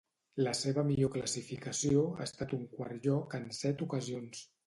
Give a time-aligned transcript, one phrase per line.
[0.45, 4.43] La seva millor classificació ha estat un quart lloc en set ocasions.